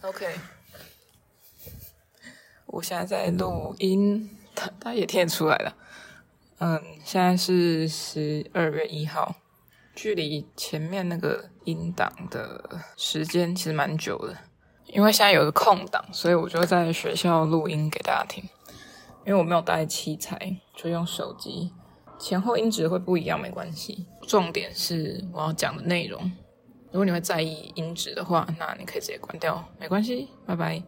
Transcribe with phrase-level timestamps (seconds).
[0.00, 0.26] OK，
[2.66, 5.76] 我现在在录音，他他也听得出来了。
[6.58, 9.36] 嗯，现在是十二月一号，
[9.94, 14.34] 距离前面那个音档的时间其实蛮久的。
[14.86, 18.42] 因为现在有个空档，所以我就在学校录音给大家听。
[19.26, 21.72] 因为我没有带器材，就用手机，
[22.18, 24.06] 前后音质会不一样，没关系。
[24.26, 26.32] 重点是我要讲的内容。
[26.94, 30.80] 如果你会在意音质的话，那你可以直接关掉，没关系，拜拜。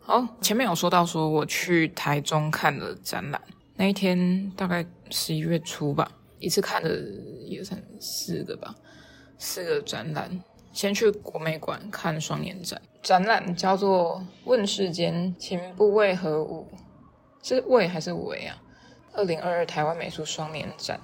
[0.00, 3.40] 好，前面有说到说我去台中看了展览，
[3.76, 6.90] 那一天大概十一月初吧，一次看了
[7.46, 8.74] 也算四个吧，
[9.38, 10.42] 四个展览。
[10.72, 16.66] 先去国美馆看双年展，展览叫做《问世间情不为何物》，
[17.48, 18.60] 是为还是为啊？
[19.12, 21.00] 二零二二台湾美术双年展，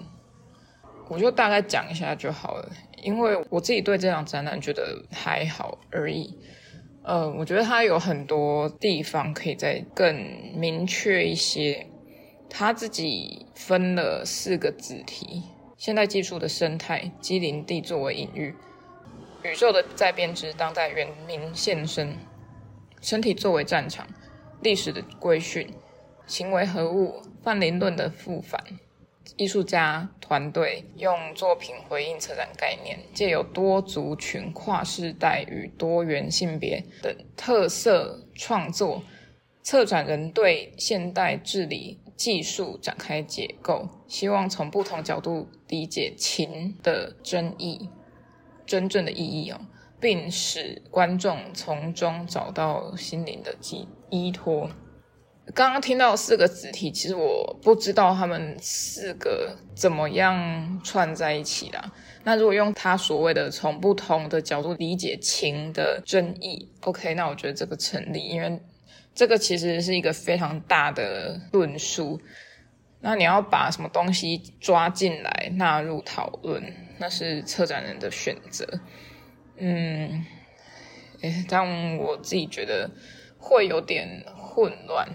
[1.09, 2.71] 我就大概讲一下就好了。
[3.03, 6.39] 因为我自己对这场展览觉得还好而已，
[7.03, 10.15] 呃，我觉得它有很多地方可以再更
[10.55, 11.87] 明确一些。
[12.57, 15.43] 他自己分了四个子题：
[15.77, 18.55] 现代技术的生态、机灵地作为隐喻、
[19.43, 22.17] 宇宙的再编织、当代原民现身、
[23.01, 24.07] 身体作为战场、
[24.63, 25.69] 历史的规训、
[26.27, 28.63] 行为何物、泛灵论的复返。
[29.37, 39.03] 艺术家团队用作品回应策展概念，借由多族群、跨世代与多元性别等特色创作，
[39.63, 47.89] 策展人对现代治理技术展开解构，希望从不同角度理解情的真意，
[48.65, 49.61] 真正的意义哦，
[49.99, 54.71] 并使观众从中找到心灵的寄依托。
[55.53, 61.93] 刚刚听到四个子题，其实我不知道他们四个怎么样串在一起啦。
[62.25, 68.59] 那如果用他所谓的从不同的角度理解情的真意，OK，那我觉得这个成立，因为
[69.15, 72.21] 这个其实是一个非常大的论述。
[73.01, 76.65] 那你要把什么东西抓进来纳入讨论，
[76.99, 78.67] 那是策展人的选择。
[79.59, 80.25] 嗯，
[81.21, 82.91] 诶，但我自己觉得
[83.37, 85.07] 会有点混乱。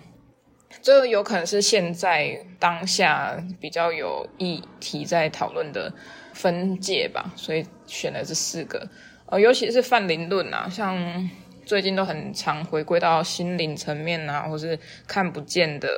[0.81, 5.91] 这有可能是现在当下比较有议题在讨论的
[6.33, 8.87] 分界吧，所以选了这四个。
[9.25, 11.29] 呃，尤其是泛灵论啊，像
[11.65, 15.89] 最近都很常回归到心灵层面啊，或是看不见的，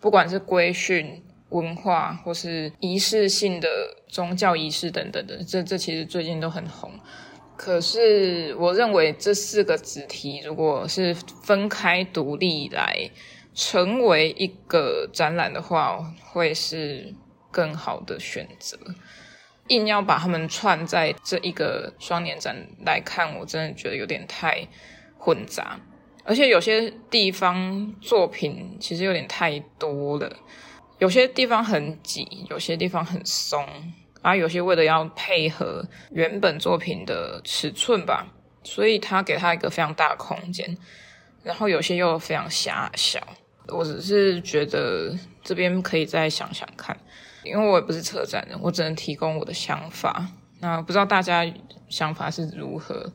[0.00, 3.68] 不管是规训、文化，或是仪式性的
[4.08, 6.90] 宗教仪式等等的，这这其实最近都很红。
[7.56, 11.14] 可是我认为这四个子题，如果是
[11.44, 13.10] 分开独立来。
[13.54, 17.14] 成为一个展览的话，会是
[17.50, 18.78] 更好的选择。
[19.68, 24.66] 硬要把他们串在这一个双年展来看，我真的觉得有点太
[25.16, 25.78] 混杂，
[26.24, 30.36] 而且有些地方作品其实有点太多了，
[30.98, 33.64] 有些地方很挤，有些地方很松，
[34.20, 38.26] 啊，有些为了要配合原本作品的尺寸吧，
[38.64, 40.76] 所以他给他一个非常大的空间，
[41.44, 43.20] 然后有些又非常狭小。
[43.68, 46.96] 我只是觉得这边可以再想想看，
[47.44, 50.26] 因为我也不是策展人，我只能提供我的想法。
[50.60, 51.44] 那不知道大家
[51.88, 53.10] 想法是如何？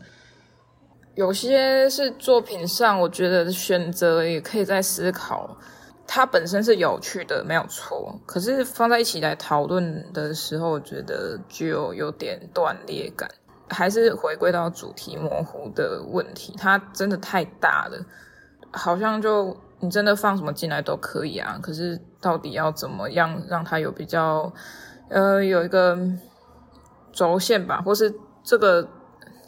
[1.15, 5.57] 有些是作品上，我觉得选择也可以再思考。
[6.07, 8.17] 它本身是有趣的，没有错。
[8.25, 13.29] 可是放在一起来讨论的时候，我觉得就有点断裂感。
[13.69, 18.05] 还是回归到主题模糊的问题，它真的太大了，
[18.71, 19.57] 好像就。
[19.79, 24.51] 你真的放什么进来都可以啊，可是到底要怎么样让它有比较，
[25.09, 25.97] 呃，有一个
[27.11, 28.13] 轴线吧，或是
[28.43, 28.89] 这个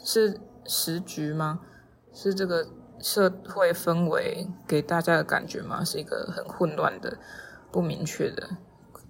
[0.04, 1.60] 是时局吗？
[2.12, 2.66] 是这个
[3.00, 5.82] 社会氛围给大家的感觉吗？
[5.84, 7.18] 是一个很混乱的、
[7.72, 8.50] 不明确的，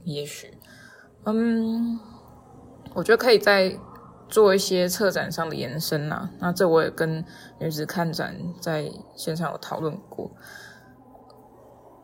[0.04, 0.56] 也许，
[1.24, 1.98] 嗯，
[2.94, 3.78] 我觉得可以再
[4.28, 6.30] 做一些策展上的延伸呐、啊。
[6.38, 7.24] 那这我也跟
[7.58, 10.30] 女子看展在线上有讨论过。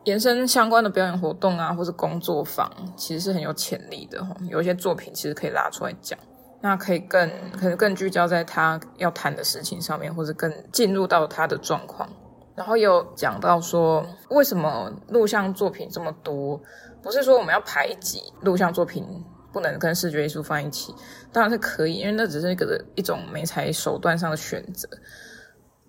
[0.07, 4.25] 延伸相关的表演活动啊，或是工作坊，其实是很有潜力的。
[4.49, 6.17] 有一些作品其实可以拉出来讲，
[6.61, 12.07] 那可以更可能更聚焦在他要谈的事情上面，或者更进入到他的状况。
[12.55, 16.57] 然后有讲到说，为什么录像作品这么多？
[17.03, 19.05] 不是说我们要排挤录像作品，
[19.51, 20.95] 不能跟视觉艺术放一起，
[21.33, 24.87] 当然是可以，因为那只是一个一种媒材手段上的选择。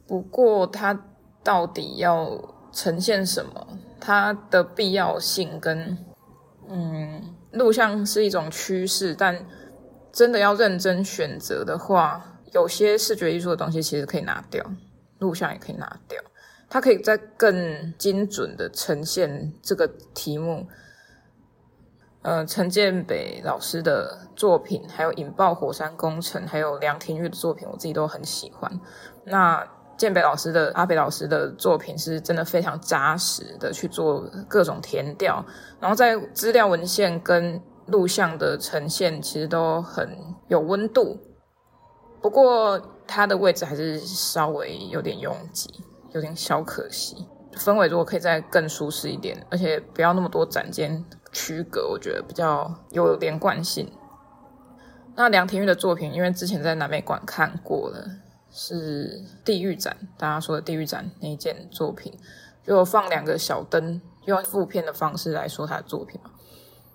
[0.09, 0.99] 不过它
[1.45, 2.37] 到底要
[2.73, 3.65] 呈现什么？
[4.01, 5.99] 它的必要性跟，
[6.69, 9.47] 嗯，录像是一种趋势，但
[10.13, 14.65] 真的要认真选择的话，有些视觉艺术的东西其实可以拿掉。
[15.19, 16.23] 录像也可以拿掉，
[16.71, 20.69] 它可以再更精准的呈现这个题目。
[22.23, 28.81] 呃，陈建北老师的作品，还有引爆火山工程，还有梁廷玉的作品，我自己都很喜欢。
[29.25, 29.67] 那
[29.99, 35.45] 建北老师的阿北老师的作品是真的非常扎实的去做各种填调，
[35.81, 40.09] 然后在资料文献跟录像的呈现，其实都很
[40.47, 41.19] 有温度。
[42.23, 45.69] 不过它的位置还是稍微有点拥挤，
[46.13, 47.27] 有点小可惜。
[47.55, 53.91] 氛围如果可以再更舒适一点，而且不要那么多展间区隔，我觉得比较有连贯性。
[55.17, 58.07] 那梁廷玉的作品，因为之前在南美馆看过了，
[58.61, 62.13] 是地狱展，大家说的地狱展那一件作品，
[62.67, 66.31] 就放两个小灯，用负片的方式来说他的作品嘛。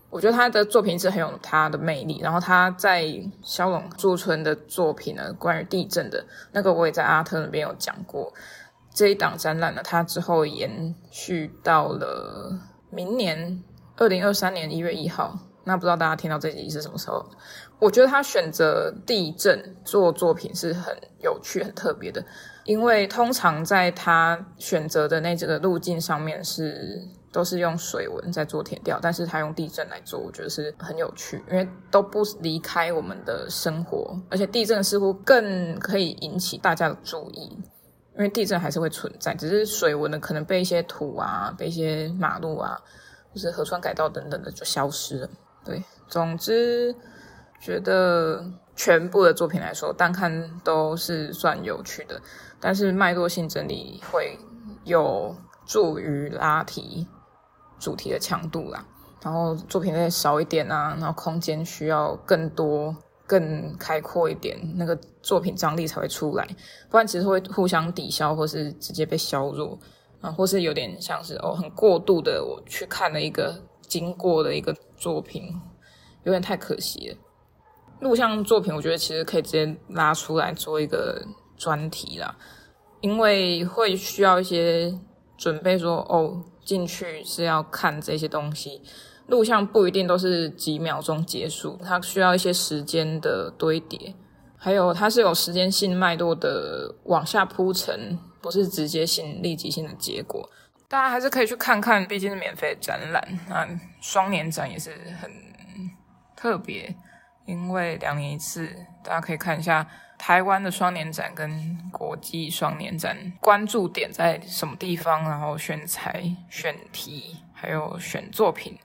[0.09, 2.19] 我觉得他的作品是很有他的魅力。
[2.19, 3.05] 然后他在
[3.41, 8.33] 萧龙驻村的作品呢，关于地震的那个，我也在阿特那边有讲过。
[8.93, 13.63] 这一档展览呢，它之后延续到了明年
[13.95, 15.39] 二零二三年一月一号。
[15.63, 17.25] 那不知道大家听到这集是什么时候？
[17.83, 22.23] 我觉得他选择地震做作品是很有趣、很特别的，
[22.63, 37.51] 因为通常在他选择的那这个路径上面是都是用水文在做填调，但是他用地震来做，我觉得是很有趣，因为都不离开我们的生活，而且地震似乎更可以引起大家的注意。
[38.15, 42.79] 因为地震还是会存在，只是水文呢可能被一些土啊、被一些马路啊，
[43.33, 45.29] 或是河川改道等等的就消失了。
[45.65, 46.95] 对，总之
[47.63, 48.45] 觉得
[48.75, 52.21] 全部的作品来说，单看都是算有趣的，
[52.59, 54.37] 但是脉络性整理会
[54.83, 55.33] 有
[55.65, 57.07] 助于拉提
[57.79, 58.85] 主题的强度啦。
[59.21, 62.95] 然后作品再少一点啊，然后空间需要更多。
[63.25, 64.93] 更开阔一点，那个
[65.23, 66.45] 作品张力才会出来，
[66.89, 69.79] 不然其实会互相抵消，或是直接被削弱
[70.19, 73.57] 啊，或是有点像是哦，很过度的我去看了一个
[73.87, 75.49] 经过的一个作品，
[76.25, 77.17] 有点太可惜了。
[78.03, 81.25] 录像作品，我觉得其实可以直接拉出来做一个
[81.57, 82.35] 专题啦，
[83.01, 84.93] 因为会需要一些
[85.37, 88.81] 准备说，说哦，进去是要看这些东西。
[89.27, 94.13] 录像不一定都是几秒钟结束，它需要一些时间的堆叠，
[94.57, 100.49] 还有它是有时间性脉络的往下铺陈，不是直接性立即性的结果。
[100.89, 103.65] 大家还是可以去看看，毕竟是免费展览啊，
[104.01, 104.91] 双年展也是
[105.21, 105.31] 很
[106.35, 106.93] 特别，
[107.45, 108.69] 因为两年一次，
[109.03, 109.85] 大家可以看一下
[110.17, 118.77] 台湾的双年展跟国际双年展关注点在什么地方，然后选材、选题，还有选作品。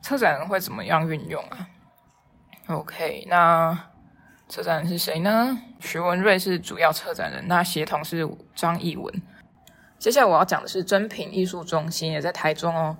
[0.00, 1.68] 策展人会怎么样运用啊
[2.68, 3.78] ？OK，那
[4.48, 5.58] 策展人是谁呢？
[5.78, 9.22] 徐文瑞是主要策展人，那协同是张艺文。
[9.98, 12.96] 接下来我要讲的是珍品艺术中心，也在台中哦。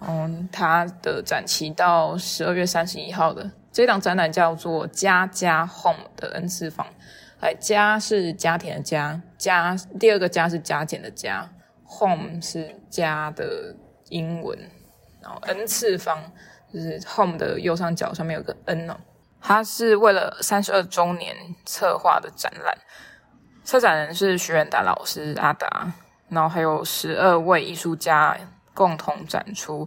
[0.00, 6.86] 嗯，它的展期到十二月三十一号的这档展览叫做“家家 Home” 的 N 次方。
[7.40, 11.50] 来，家是家庭的家，家第二个家是加减的加
[11.86, 13.74] ，Home 是家的
[14.08, 14.58] 英文。
[15.22, 16.32] 然后 N 次方
[16.72, 18.96] 就是 home 的右上角上面有个 N 哦，
[19.40, 22.76] 它是为了三十二周年策划的展览，
[23.64, 25.92] 策展人是徐远达老师阿达，
[26.28, 28.36] 然后还有十二位艺术家
[28.74, 29.86] 共同展出，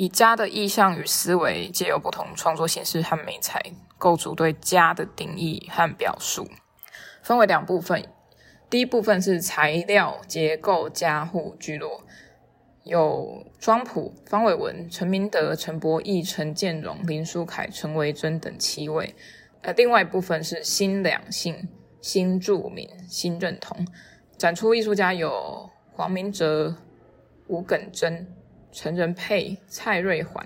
[0.00, 3.60] 以家的意象与思维，借由不同创作形式和媒材，
[3.98, 6.48] 构筑对家的定义和表述，
[7.22, 8.02] 分为两部分，
[8.70, 12.02] 第一部分是材料结构家户聚落。
[12.82, 19.14] 有庄普、方伟文、陈明德、陈博义、陈建荣、林书凯、陈维珍等七位。
[19.60, 21.68] 呃，另外一部分是新两性、
[22.00, 23.86] 新住民、新认同。
[24.38, 26.74] 展出艺术家有黄明哲、
[27.48, 28.26] 吴耿真、
[28.72, 30.44] 陈仁佩、蔡瑞环、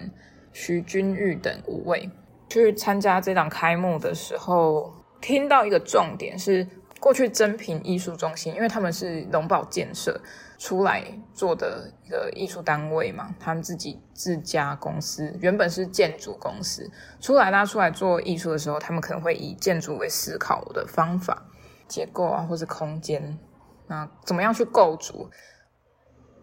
[0.52, 2.10] 徐君玉等五位。
[2.48, 6.66] 去参加这档开幕的时候，听到一个重点是。
[7.00, 10.18] 过去珍品艺术中心，因为他们是龙宝建设
[10.56, 11.04] 出来
[11.34, 16.90] 做的一个艺术单位嘛，他们自己自家公司原本是建筑公司，
[17.20, 21.42] 出来拉出来做艺术的时候，他们可能会以建筑为思考的方法、
[21.86, 23.38] 结构啊，或是空间，
[23.86, 25.28] 那怎么样去构筑？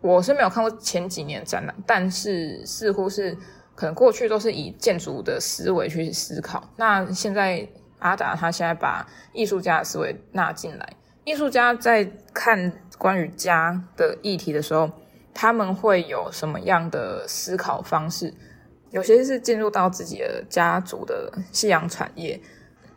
[0.01, 3.38] 我是没有看过前几年展览，但是似乎是
[3.75, 7.67] 可能过去都是以建筑的思维去思考，那现在。
[8.01, 10.89] 阿达他现在把艺术家的思维纳进来，
[11.24, 12.03] 艺术家在
[12.34, 14.89] 看关于家的议题的时候，
[15.36, 18.34] 他们会有什么样的思考方式？
[18.89, 22.41] 有些是进入到自己的家族的夕阳产业，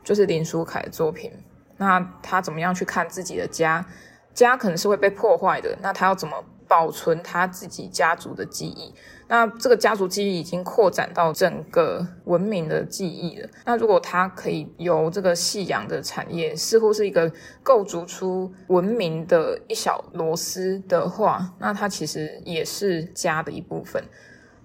[0.03, 1.31] 就是林书凯的作品。
[1.77, 3.85] 那他怎么样去看自己的家？
[4.33, 6.43] 家可能是会被破坏的，那他要怎么
[6.75, 8.93] 保存他自己家族的记忆？
[9.29, 13.49] 那这个家族记忆已经扩展到整个文明的记忆了。
[13.65, 24.03] 那如果他可以由这个夕阳的产业，似乎是一个构筑出文明的一小螺丝的话，那它其实也是家的一部分。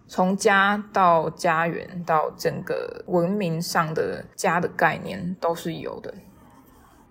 [0.08, 6.12] 从家到家园到整个文明上的家的概念都是有的。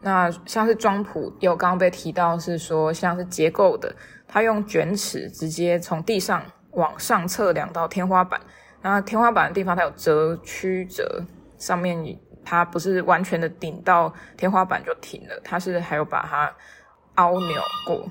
[0.01, 3.97] 那像是庄谱有刚刚被提到是说像是结构的，
[4.29, 8.39] 它用卷尺直接从地上往上测量到天花板，
[8.83, 11.25] 那天花板的地方它有折曲折，
[11.57, 11.99] 上面
[12.45, 16.55] 它不是完全的顶到天花板就停了，它是还有把它
[17.15, 18.09] 凹扭过。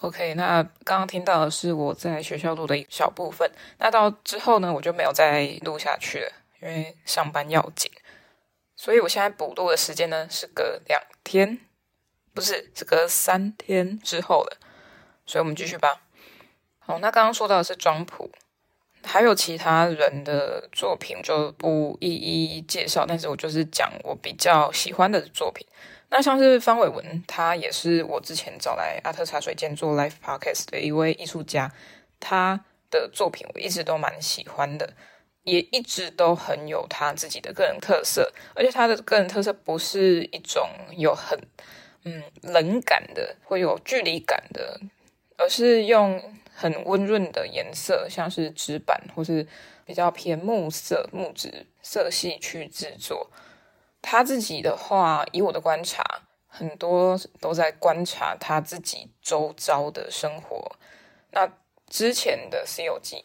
[0.00, 6.32] OK，那刚刚听到的是我在学校录的一小部分，那到之后呢，我就没有再录下去了。
[6.60, 7.88] 因为上班要紧，
[8.74, 11.60] 所以我现在补录的时间呢是隔两天，
[12.38, 14.56] 不是，是隔三天之后了。
[15.26, 16.02] 所以我们继续吧。
[16.78, 18.30] 好，那刚刚说到的是庄谱，
[19.02, 25.66] 还有其他人的作品就不一一介绍，但是我就是讲我比较喜欢的作品。
[26.10, 31.72] 那像是方伟文，他也是我之前找来阿特茶水间做 Live Podcast 的一位艺术家，
[32.20, 34.94] 他的作品我一直都蛮喜欢的。
[35.44, 41.38] 也一直都很有他自己的个人特色，而且他的个人特色不是一种有很
[42.08, 44.80] 嗯冷感的，会有距离感的，
[45.36, 46.22] 而是用
[46.54, 49.46] 很温润的颜色，像是纸板或是
[49.84, 53.30] 比较偏木色、木质色系去制作。
[54.00, 56.02] 他自己的话，以我的观察，
[56.46, 60.76] 很多都在观察他自己周遭的生活。
[61.32, 61.48] 那
[61.88, 63.16] 之前的《西游记》。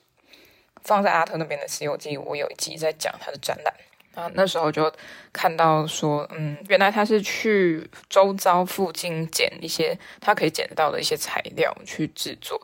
[0.86, 3.74] 放在阿特那边的《西游记》，我有一集在讲他的展览
[4.15, 4.91] 啊，那时候就
[5.32, 12.62] 看到说，嗯，原来他是去周遭附近捡一些他可以捡到的一些材料去制作，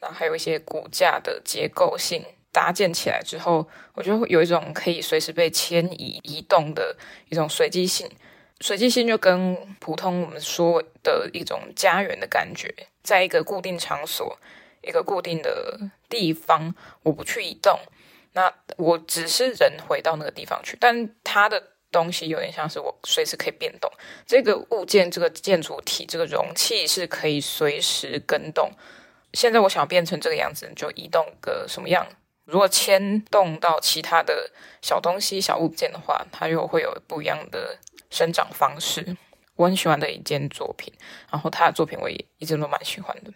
[0.00, 6.96] 然后还有一些骨架的结构性搭建起来之后，我觉得有一种可以随时被迁移移动的
[7.28, 8.08] 一种随机性，
[8.60, 12.72] 随机性就跟普通我们说的一种家园的感觉，
[13.02, 14.38] 在一个固定场所。
[14.86, 16.74] 一个固定的地方，
[17.04, 17.80] 我不去移动，
[18.34, 23.90] 那我只是人回到那个地方去，但它的东西有点像是我随时可以变动。
[24.26, 28.70] 这个物件、这个建筑体、这个容器是可以随时更动。
[29.32, 32.06] 现在我想变成这个样子，就移动个什么样？
[32.44, 34.50] 如果牵动到其他的
[34.82, 37.78] 小东西、小物件的话，它又会有不一样的
[38.10, 39.16] 生长方式。
[39.56, 40.92] 我很喜欢的一件作品，
[41.30, 43.32] 然后他的作品我也一直都蛮喜欢的。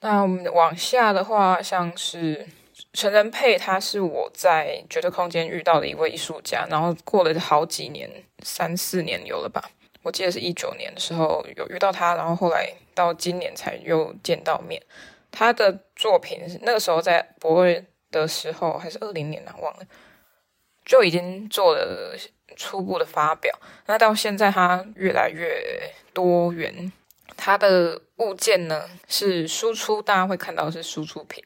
[0.00, 2.48] 那我们往下的话，像是
[2.92, 8.08] 陈仁佩，他是我在绝对空间遇到的一位艺术家，然后过了好几年，
[8.42, 9.70] 三四年有了吧，
[10.02, 14.82] 我记得是一九年的时候有遇到他，然后后来到今年才又见到面。
[15.30, 19.86] 他的作品那个时候在博瑞的时候，还是二零年啊，忘了，
[20.84, 22.14] 就已经做了
[22.54, 23.58] 初步的发表。
[23.86, 26.92] 那到现在，他越来越多元。
[27.34, 31.42] 他的物件呢是输出，大家会看到是输出品。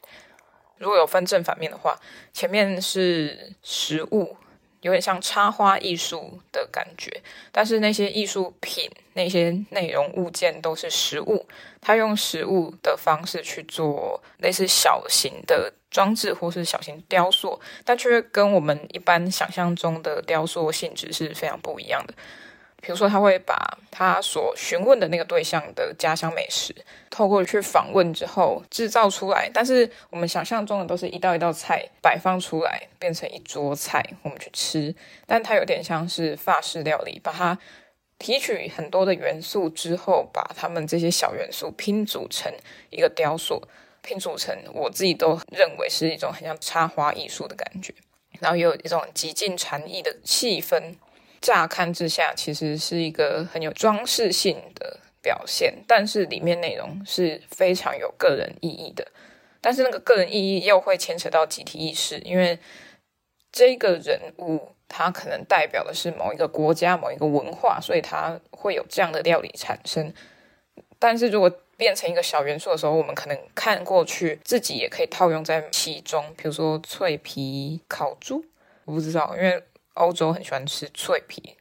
[0.79, 1.99] 如果有分正反面的话，
[2.33, 4.37] 前面是实物，
[4.83, 7.23] 有点像插花艺术的感觉。
[7.51, 11.47] 但是那些艺术品、那些内容物件都是实物，
[11.81, 22.15] 它用实物的方式去做类似小型的装置或是小型雕塑，但却跟我们一般想象中的雕塑性质是非常不一样的。
[22.87, 23.57] 比如说，他会把
[23.91, 26.73] 他所询问的那个对象的家乡美食，
[27.11, 29.51] 透过去访问之后制造出来。
[29.53, 34.95] 但是我们想象中的都是一道一道菜摆放出来，变成一桌菜，我们去吃。
[35.27, 37.59] 但它有点像是法式料理，把它
[38.21, 42.53] 提取很多的元素之后，把它们这些小元素拼组成
[42.91, 43.61] 一个雕塑，
[44.01, 47.93] 拼组成我自己都认为是一种很像插花艺术的感觉，
[48.39, 50.95] 然后也有一种极尽禅意的气氛。
[51.47, 59.07] 乍看之下，其实是一个很有装饰性的表现，但是里面内容是非常有个人意义的。
[59.61, 62.59] 但是那个个人意义又会牵扯到集体意识，因为
[63.53, 70.13] 这个人物他可能代表的是某一个国家、某一个文化，所以他会有这样的料理产生。
[70.99, 76.25] 但是如果变成一个小元素的时候，我们可能看过去，自己也可以套用在其中。
[76.37, 78.45] 比如说脆皮烤猪，
[78.85, 79.63] 我不知道，因为。
[79.97, 81.57] 欧洲很喜欢吃脆皮，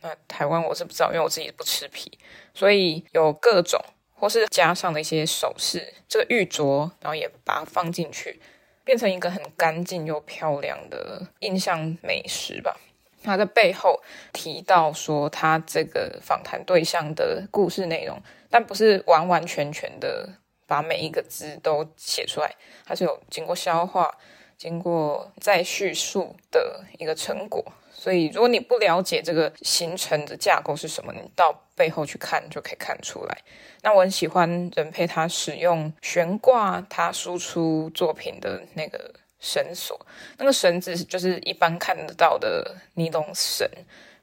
[0.00, 2.18] 那台湾我是不知道，因为我自己不吃皮，
[2.54, 3.80] 所以有各种
[4.14, 8.40] 或是加上的一些首饰，这个玉镯，然后也把它放进去，
[8.84, 12.78] 变成一个很干净又漂亮的印象美食吧。
[13.22, 14.00] 他在背后
[14.32, 20.28] 提到说他这个访谈对象的故事内容，但不是完完全全的
[20.66, 24.16] 把每一个字都写出来，它是有经过消化、
[24.56, 27.64] 经过再叙述的一个成果。
[27.92, 33.38] 所以，如果你不了解这个形成的架构是什么，你到背后去看就可以看出来。
[33.82, 39.98] 那我很喜欢人佩他使用悬挂他输出作品的那个绳索，
[40.38, 43.68] 那个绳子就是一般看得到的尼龙绳，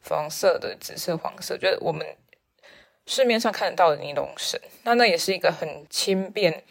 [0.01, 2.05] 粉红色的、紫色、黄色，就是我们
[3.05, 4.57] 市面上看得到的尼龙绳。
[4.83, 6.63] 那那也是一个很轻便。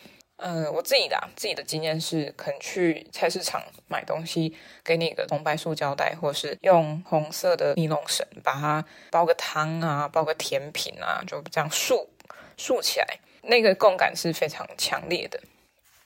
[0.45, 12.09] 嗯、呃，我自己的、啊、自己的经验是，可能去菜市场买东西，给你一个红白塑胶袋，或是用红色的尼龙绳把它包个汤啊，包个甜品啊，就这样竖
[12.57, 13.07] 竖起来，
[13.43, 15.41] 那个共感是非常强烈的。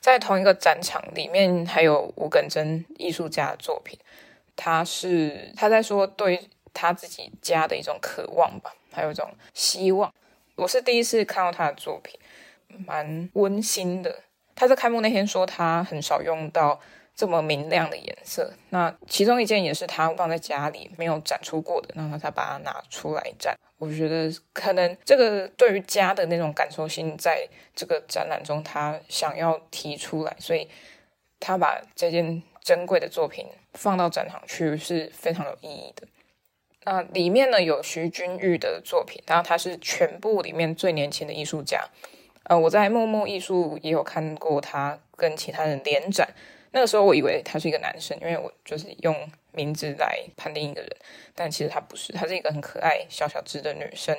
[0.01, 3.99] 在同一个展场里面，还有吴耿真艺术家的作品，
[4.55, 10.13] 他是他在说对他自己家的一种渴望吧，还有一种希望。
[10.57, 12.21] 我是第一次看到他的作品，
[12.87, 14.21] 蛮温馨的。
[14.57, 16.81] 他在开幕那天说，他很少用到
[17.15, 18.53] 这么明亮的颜色。
[18.71, 23.55] 那其中一件也是他放在家里没有展出过的，然后他把它拿出来展。
[23.79, 30.67] 我觉得可能这个对于家的那种感受性，在这个展览中他想要提出来，所以
[31.39, 36.09] 他把这件珍贵的作品放到展场去是非常有意义的。
[36.85, 41.85] 那里面呢，有徐君玉的作品，然后他是全部里面最年轻的艺术家。
[42.49, 46.29] 呃，我在默默艺术也有看过他跟其他人联展，
[46.71, 49.15] 那个时候我以为他是一个男生，因为我就是用
[49.53, 50.91] 名字来判定一个人，
[51.35, 54.17] 但其实他不是，他是一个很可爱、小小只的女生，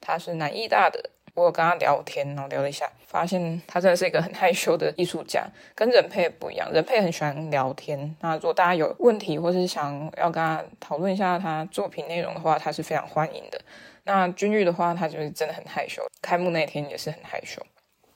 [0.00, 1.10] 她是南艺大的。
[1.34, 6.70] 我有跟他聊天，然后聊了一下，发现他真的是一个很害羞的艺术家，跟任佩不一样。
[6.70, 13.58] 任佩很喜欢聊天，那如果大家有问题或是想要跟他讨论一下他作品内容的话，他是非常欢迎的。
[14.04, 17.60] 那君玉的话，他就是真的很害羞，开幕那天也是很害羞。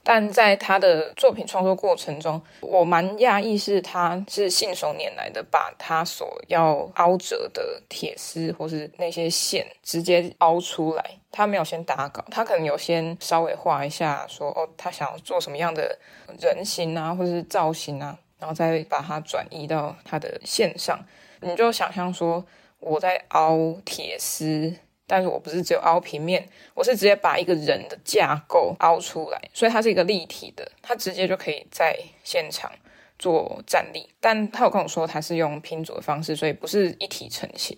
[0.08, 11.04] 但在他的作品创作过程中，我蛮讶异，是他是信手拈来的，把他所要凹折的铁丝或是那些线直接凹出来。
[11.32, 15.98] 他没有先打稿，他可能有先稍微画一下说，哦，他想要做什么样的
[16.40, 21.04] 人形啊，或是造型啊，然后再把它转移到他的线上。
[21.40, 22.46] 你就想象说，
[22.78, 24.72] 我在凹铁丝。
[25.06, 32.70] 但是我不是只有凹平面，我是直接把一个人的架构凹出来，所以它是一个立体的，它直接就可以在现场
[33.18, 34.08] 做站立。
[34.20, 37.76] 但他有跟我说，他是用拼组的方式，所以不是一体成型。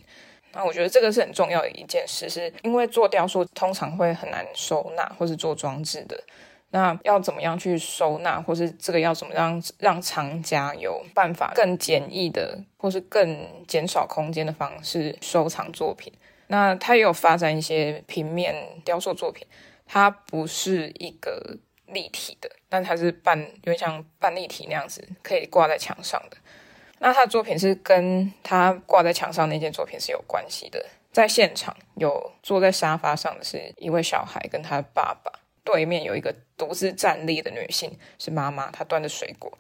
[0.53, 6.19] 那我觉得这个是很重要的一件事，是因为做雕塑通常会很难收纳，或是做装置的。
[6.71, 16.13] 那要怎么样去收纳，或是这个要怎么样让藏家有办法更简易的，或是更减少空间的方式收藏作品？
[16.49, 19.47] 那他也有发展一些平面雕塑作品，
[19.87, 21.57] 它不是一个
[21.87, 26.37] 立体的，但它是半有点像半立体那样子，可以挂在墙上的。
[27.01, 30.85] 那他的作品是跟他挂在墙上那件作品是有关系的。
[31.13, 35.31] 在现场有坐在沙发上的是一位小孩跟他的爸爸，
[35.63, 39.57] 对面有一个独自站立的女性是妈妈，她端着水果，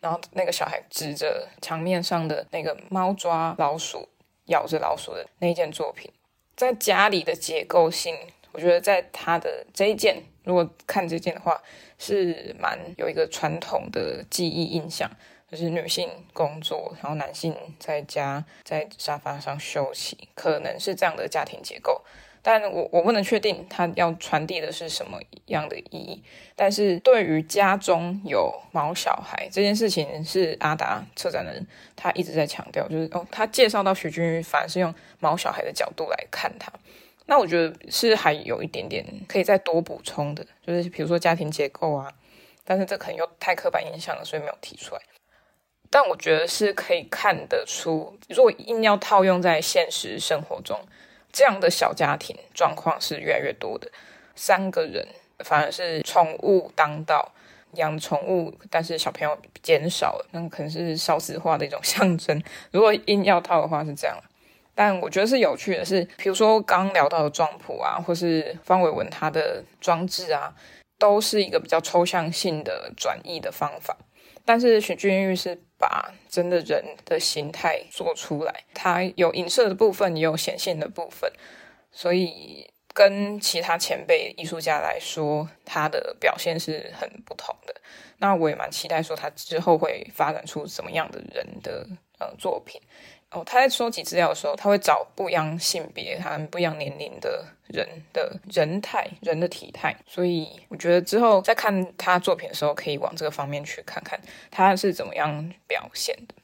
[0.00, 4.08] 然后那个小孩指着墙面上的那个猫抓老鼠。
[4.48, 6.12] 咬着老鼠的那件作品，
[6.56, 8.14] 在家里的结构性，
[8.52, 11.62] 我觉得在他的这一件，如果看这件的话，
[11.98, 15.10] 是蛮有一个传统的记忆印象，
[15.50, 22.04] 就是女性工作，然后男性在家在沙发上休息，可能是这样的家庭结构。
[22.42, 26.22] 但我我不能确定他要传递的是什么样的意义。
[26.56, 36.72] 但是对于家中有毛小孩这件事情，是阿达策展人他一直在强调，就是哦，他介绍到徐君玉，反而是用毛小孩的角度来看他。
[37.26, 42.12] 那我觉得是还有一点点可以再多补充的，就是比如说家庭结构啊，
[42.64, 45.00] 但是这可能又太刻板印象了，所以没有提出来。
[45.90, 50.78] 但我觉得是可以看得出，如果硬要套用在现实生活中。
[51.32, 53.90] 这样的小家庭状况是越来越多的，
[54.34, 55.06] 三个人
[55.44, 57.32] 反而是宠物当道，
[57.74, 62.42] 养宠物，但是小朋友减少了，那可能是少子化的一种象征。
[62.70, 64.16] 如果硬要套的话是这样，
[64.74, 70.54] 但我觉得是有趣的是，比如说刚聊到的装谱啊，或是方伟文他的装置啊，
[70.98, 73.96] 都是一个比较抽象性的转译的方法。
[74.48, 81.30] 但是许俊玉是把真的人的形态做出来，他有影射的部分，也有显现的部分，
[81.92, 87.74] 所以跟其他前辈艺术家来说，他的表现是很不同的。
[88.20, 91.86] 那我也蛮期待说他之后会发展出什么样的人的
[92.18, 92.80] 呃作品，
[93.30, 104.18] 哦，他在收集资料的时候，他会找不一样性别、他们不一样年龄的人的人态、人的体态，所以我觉得之后在看他作品的时候，可以往这个方面去看看
[104.50, 106.34] 他是怎么样表现的。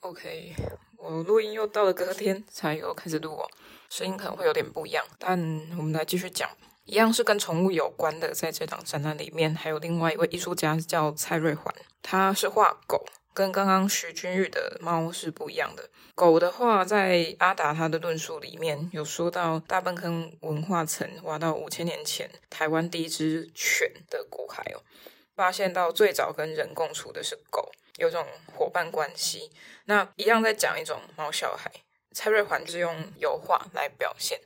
[0.00, 0.54] OK，
[0.96, 3.50] 我录音又到了隔天才有开始录哦，
[3.90, 5.38] 声音可能会有点不一样，但
[5.76, 6.48] 我们来继续讲。
[6.84, 15.88] 一样是跟宠物有关的，在这档展览里面，还有另外一位艺术家叫蔡瑞环，他是画狗，跟刚刚徐君玉的猫是不一样的。
[16.14, 24.82] 狗的话，在阿达他的论述里面有说到，大坌坑文化层挖到五千年前台湾第一只犬的骨骸哦，
[25.34, 29.50] 发现到最早跟人共处的是狗，有种伙伴关系。
[29.86, 31.70] 那一样在讲一种猫小孩，
[32.12, 34.38] 蔡瑞环是用油画来表现，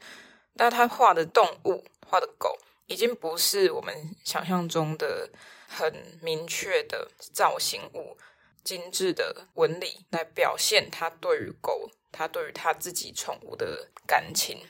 [0.56, 1.84] 但他画的动物。
[2.08, 5.28] 画的狗已经不是我们想象中的
[5.66, 5.92] 很
[6.22, 8.16] 明确的造型物、
[8.62, 14.64] 精致的纹理来表现他对于狗、他对于他自己宠物的感情，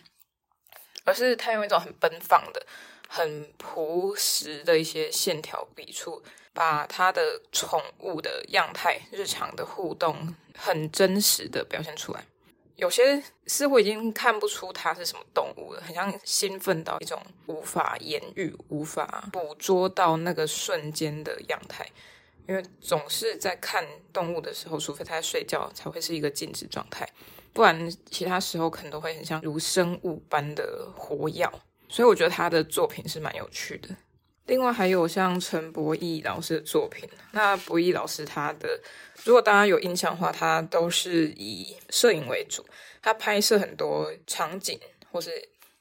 [1.05, 2.67] 而是他用一种很奔放的、
[3.07, 12.25] 很朴实的一些线条笔触，把他的宠物的样态、日常的互动很真实的表现出来。
[12.77, 21.87] 有些似乎已经看不出它是什么动物了，很像兴奋到一种无法言喻、无法捕捉到那个瞬间的样态。
[22.49, 27.09] 因为总是在看动物的时候，除非它在睡觉，才会是一个静止状态，
[27.53, 31.45] 不然其他时候可能都会很像如生物般的活跃。
[31.89, 33.89] 所以我觉得他的作品是蛮有趣的。
[34.47, 38.81] 另外还有像陈博义老师的作品，那博义老师他的，
[39.25, 42.65] 如果大家有印象的话，他都是以摄影为主，
[43.03, 44.79] 他拍摄很多场景，
[45.11, 45.31] 或是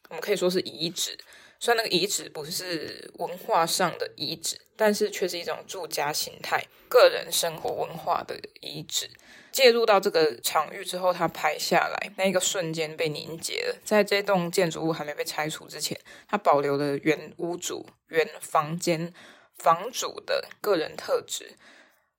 [0.09, 1.15] 我们可以说是遗址，
[1.59, 9.09] 虽然那个遗址不是文化上的遗址，但是却是一种住家形态、个人生活文化的遗址。
[9.55, 13.77] 介入到这个场域之后，他拍下来那一个瞬间被凝结了。
[13.85, 19.13] 在这栋建筑物还没被拆除之前，他保留了原屋主、原房间
[19.57, 21.57] 房主的个人特质，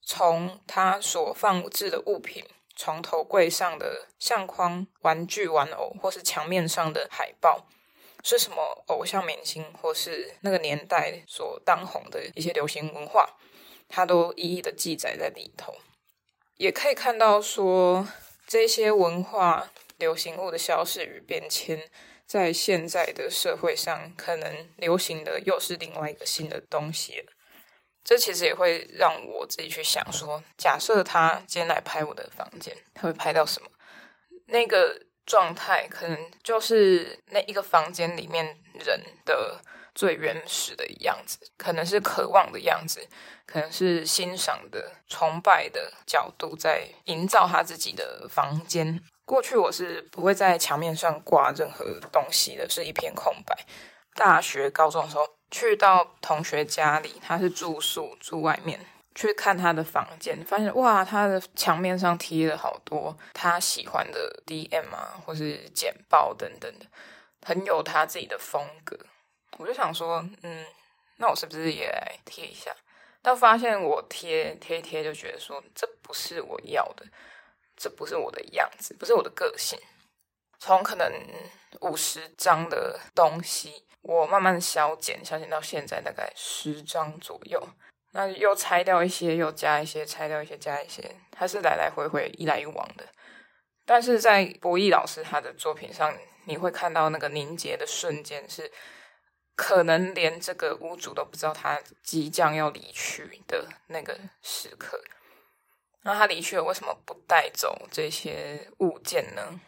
[0.01, 2.43] 从他所放置的物品，
[2.75, 7.67] 床头柜上的相框、玩具、玩偶，或是墙面上的海报，
[8.25, 13.37] 是什么偶像明星，或是那个年代所当红的一些流行文化，
[13.91, 15.75] 他都一一的记载在里头。
[16.57, 18.07] 也可以看到说，
[18.47, 21.91] 这些文化流行物的消逝与变迁，
[22.27, 27.33] 在现在的社会上，可能流行的又是另外一个新的东西了。
[28.05, 33.69] 这其实也会让我自己去想说，假设他今天来拍我的房间，他会拍到什么？
[34.47, 38.45] 那个状态可能就是那一个房间里面
[38.85, 39.61] 人的。
[39.97, 43.01] 最原始的样子，可能是渴望的样子，
[43.47, 49.03] 可能是欣赏的、崇拜的角度，在营造他自己的房间。
[49.25, 53.59] 过去我是不会在墙面上挂任何东西的，是一片空白。
[54.15, 58.79] 大学、高中的时候去到同学家里，他是住宿住外面，
[59.15, 66.87] 去看他的房间，发现哇，他的墙面上贴了好多他喜欢的 DM 啊，或是简报等等的，
[67.45, 68.97] 很有他自己的风格。
[69.59, 70.65] 我就想说，嗯，
[71.17, 72.71] 那我是不是也来贴一下？
[73.23, 77.05] 但发现我贴贴贴，就觉得说，这不是我要的，
[77.77, 79.79] 这不是我的样子，不是我的个性。
[80.59, 81.11] 从可能
[81.81, 87.61] 五十张的东西，我慢慢消减，消减到现在大概十张左右。
[88.13, 93.05] 那又拆掉一些，又加一些，拆掉一些，加一些，它是来来回回，一来一往的。
[93.85, 98.71] 但是在博弈老师他的作品上，你会看到那个凝结的瞬间是。
[99.57, 105.03] 可能连这个屋主都不知道他即将要离去的那个时刻。
[106.03, 109.61] 那他离去了，为什么不带走这些物件呢？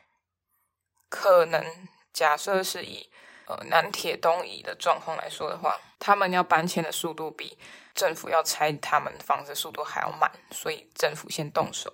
[1.08, 3.10] 可能假设是以
[3.46, 7.58] 呃南铁东移的状况来说的话，他们要搬迁的速度比
[7.94, 11.92] 政府要拆他们房子速度还要慢，所以政府先动手。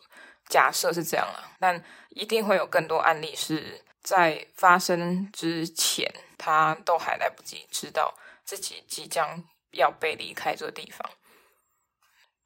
[0.49, 6.13] 假设是这样啊，但一定会有更多案例是在发生之前。
[6.39, 9.43] 他都还来不及知道自己即将
[9.73, 11.11] 要被离开这个地方。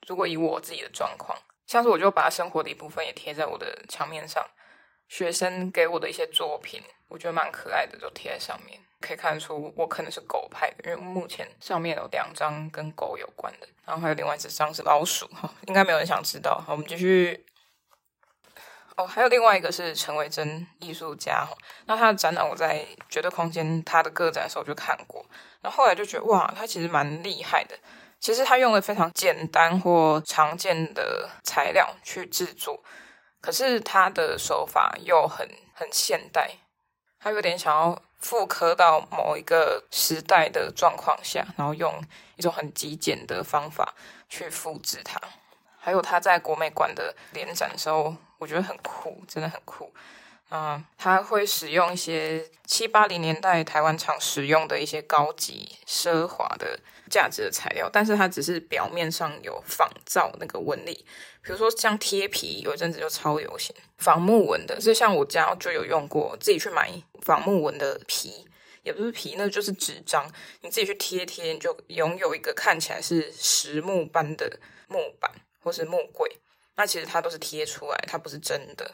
[0.07, 4.43] 如果以我自己的状况，像是我就把生活的一部分也贴在我的墙面上，
[5.09, 8.81] 学生给我的一些作品，我觉得蛮可爱的，就贴在上面。
[9.01, 16.61] 可以看出我可能是狗派的，因为目前上面有两张跟狗有关的，然后还有另外一张是老鼠，哈，应该没有人想知道。
[16.67, 17.47] 好，我们继续。
[18.99, 21.47] 哦，还有另外一个是陈维珍艺术家，
[21.87, 25.25] 那他的展览我在绝对空间他的个展的时候就看过，
[25.61, 27.79] 然后后来就觉得哇，他其实蛮厉害的，
[28.19, 32.83] 其实他用了非常简单或常见的材料去制作，
[33.41, 36.51] 可是他的手法又很很现代，
[37.21, 42.03] 他有点想要复刻到某一个时代的状况下，然后用
[42.35, 43.95] 一种很极简的方法
[44.29, 45.21] 去复制它。
[45.81, 49.93] 还有他在国美馆的联展的时候，我觉得很酷，真的很酷。
[50.51, 61.05] 嗯，它会使用一些七八零年代台湾厂使用的一些高级奢华的价值的材料，但是它只是表面上有仿造那个纹理，
[61.43, 68.49] 比如说像贴皮，有一阵子就超流行仿木纹的，就像我家就有用过，自己去买仿木纹的皮，
[68.83, 70.27] 也不是皮，那就是纸张，
[70.63, 76.39] 你自己去贴贴，你就拥有一个看起来是实木般的木板或是木柜，
[76.79, 78.89] 那其实它都是贴出来，它不是真的。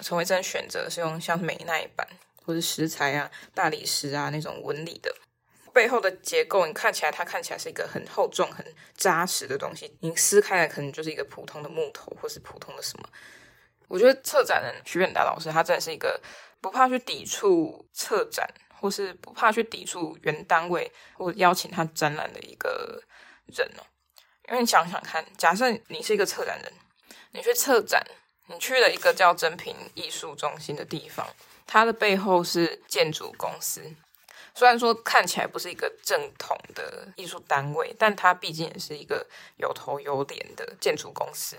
[0.00, 2.06] 陈维珍选择是用像美耐板
[2.46, 5.14] 或者石材啊、大理石啊那种纹理的，
[5.74, 8.64] 背后的结构你看起来，它看起来是一个很厚重、很
[8.96, 9.94] 扎实的东西。
[10.00, 13.08] 你撕开来，可能就是一个普通的木头，或是普通的什么。
[13.86, 16.18] 我觉得策展人许远达老师，他真的是一个
[16.62, 18.48] 不怕去抵触策展，
[18.80, 23.02] 或是不怕去抵触原单位或邀请他展览的一个
[23.54, 23.84] 人哦。
[24.48, 26.72] 因为你想想看，假设你是一个策展人，
[27.32, 28.04] 你去策展。
[28.48, 31.26] 你去了一个叫真品艺术中心的地方，
[31.66, 33.82] 它的背后是建筑公司。
[34.54, 41.56] 虽然说看起来不是一个正统的艺术单位，但它毕竟也是一个有头有脸的建筑公司。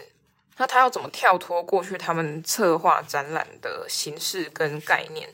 [0.56, 5.28] 那它要怎么跳脱过去他们策划展览的形式跟概念？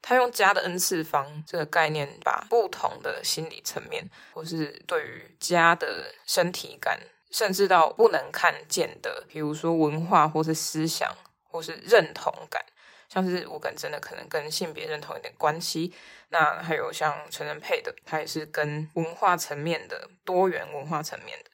[0.00, 7.00] 他用家的 n 次方这个概念，把不同的心理层面，或是对于家的身体感。
[7.30, 11.08] 甚至到不能看见的，比如说文化或是思想
[11.44, 12.64] 或是认同感，
[13.08, 15.94] 像是我感真的可能跟性别认同有点关系。
[16.30, 21.50] 那还有像陈仁佩的，他也是跟文化层面的多元文化层面的。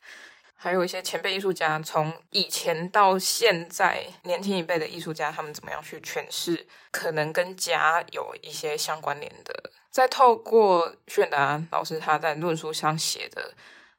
[0.58, 9.70] 还有一些前辈艺术家，从以前到现在，年轻一辈的艺术家，他们怎么样去诠释可能跟家有一些相关联的？
[9.90, 13.52] 再透过炫达老师他在论述上写的。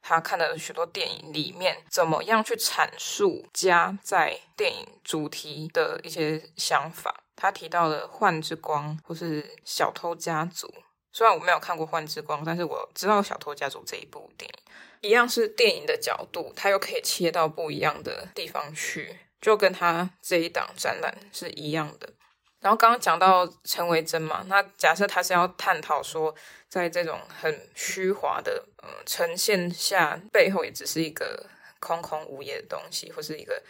[0.08, 7.14] 他看的许多电影里面，怎么样去阐述家在电影主题的一些想法。
[7.36, 10.66] 他提到了《幻之光》或是《小偷家族》，
[11.12, 22.14] 虽然我没有看过《幻之光》，但是我知道《小偷家族》这一部电影，一样是电影的角度，他又可以切到不一样的地方去，就跟他这一档展览是一样的。
[22.60, 26.34] 然后刚刚讲到陈维珍嘛，那假设他是要探讨说，
[26.68, 31.46] 在这种很虚华的呃呈现下，背后也只是一个
[31.78, 33.62] 空空无也的东西，或是一个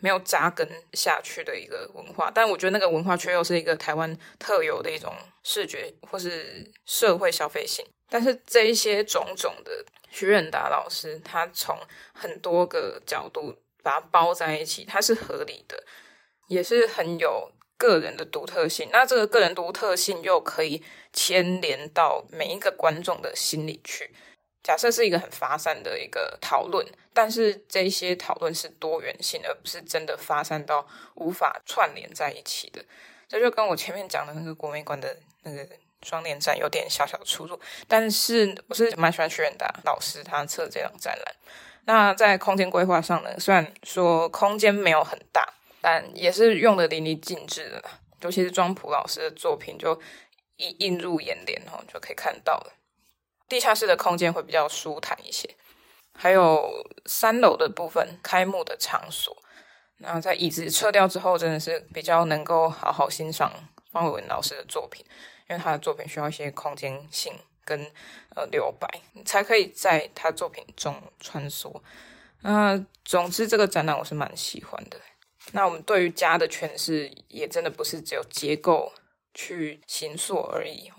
[0.00, 2.30] 没有扎根下去的一个文化。
[2.32, 7.84] 但我觉得那个文化却又是一个台湾特有的一种视觉或是社会消费性。
[8.08, 11.76] 但是这一些种种的，徐远达老师他从
[12.14, 15.82] 很多个角度把它包在一起，它是合理的，
[16.46, 17.50] 也是很有。
[17.78, 24.12] 个人的独特性，那这个个人独特性又可以牵连到每一个观众的心里去。
[24.64, 32.84] 假设是一个很发散的一个讨论，但是这些讨论是多元性，而不是真的发散到无法串联在一起的。
[33.28, 35.66] 这就跟我前面讲的那个国美馆的那个
[36.02, 37.58] 双年展有点小小出入。
[37.86, 41.34] 但是我是蛮喜欢徐远达老师他策这档展览。
[41.84, 45.54] 那在空间规划上呢，虽然说空间没有很大。
[45.80, 47.82] 但也是用的淋漓尽致的，
[48.20, 50.00] 尤其是庄普老师的作品，就
[50.56, 52.72] 一映入眼帘哦，就可以看到了。
[53.48, 55.48] 地下室的空间会比较舒坦一些，
[56.12, 56.68] 还有
[57.06, 59.34] 三楼的部分开幕的场所，
[59.98, 63.50] 那在椅子撤掉之后，真的是比较能够好好欣赏
[63.90, 65.04] 方伟文老师的作品，
[65.48, 67.32] 因为他的作品需要一些空间性
[67.64, 67.90] 跟
[68.34, 68.86] 呃留白，
[69.24, 71.80] 才可以在他作品中穿梭。
[72.42, 75.00] 那总之，这个展览我是蛮喜欢的。
[75.52, 78.92] 那我们对于家的诠释，也真的不是只有结构
[79.32, 80.90] 去形塑而已，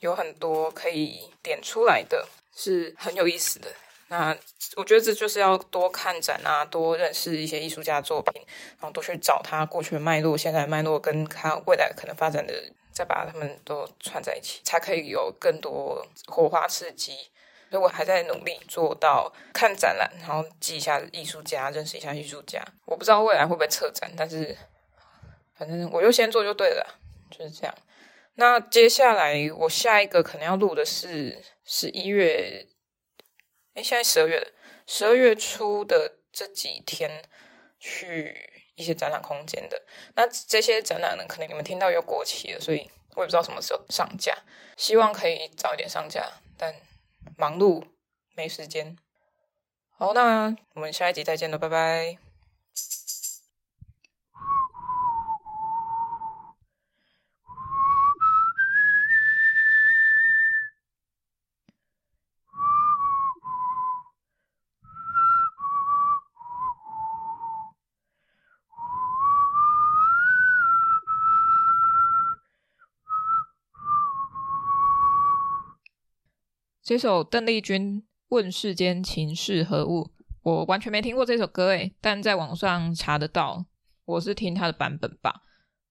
[0.00, 3.68] 有很多可以点出来的，是很有意思的。
[4.08, 4.36] 那
[4.76, 8.42] 我觉得这就是要多看展啊，多认识一些艺术家作品，
[8.78, 12.52] 然后多去找他过去的脉络、现在的脉络，跟他未来可能发展的，
[12.92, 17.30] 再把他们都串在一起，才可以有更多火花刺激。
[17.72, 22.62] 所以我还在努力做到看展览，然后记一下艺术家，认识一下艺术家。
[22.84, 24.54] 我不知道未来会不会策展，但是
[25.56, 26.86] 反正我就先做就对了，
[27.30, 27.74] 就是这样。
[28.34, 32.68] 那接下来我下一个可能要录的是十一月，
[33.72, 34.52] 哎，现在十二月了，
[34.86, 37.24] 十二月初的这几天
[37.80, 39.80] 去一些展览空间的。
[40.14, 44.36] 那这些展览呢，可能你们听到要过期了，所以我也不知道什么时候上架，
[44.76, 46.74] 希望可以早一点上架，但。
[47.36, 47.84] 忙碌，
[48.36, 48.96] 没时间。
[49.90, 52.31] 好，那我们下一集再见了，拜拜。
[76.82, 80.02] 这首邓丽君《问世间情是何物》，
[80.42, 83.66] 我完全没听过这首歌诶，但在网上查得到。
[84.04, 85.42] 我是听他的版本吧，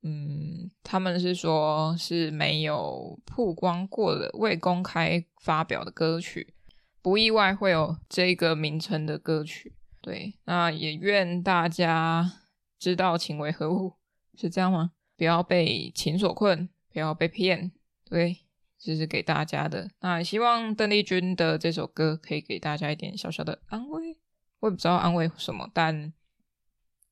[0.03, 6.53] 嗯，他们是说是没有曝光过的、未公开发表的歌曲，
[7.01, 9.73] 不意外会有这个名称的歌曲。
[10.01, 12.33] 对，那也愿大家
[12.77, 13.93] 知道情为何物，
[14.35, 14.91] 是这样吗？
[15.15, 17.71] 不要被情所困，不要被骗，
[18.09, 18.39] 对。
[18.83, 24.17] 这是给大家的，那希望邓丽君的这首歌可以给大家一点小小的安慰。
[24.59, 26.11] 我也不知道安慰什么，但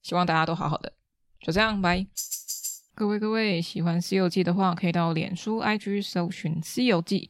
[0.02, 0.94] 希望大家都好好的。
[1.40, 2.08] 就这样，拜。
[2.96, 7.30] 各位各位，喜欢《西游记》的话，可以到脸书、IG 搜寻《西游记》。